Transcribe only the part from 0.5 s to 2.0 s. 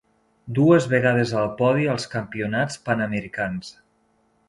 Dues vegades al podi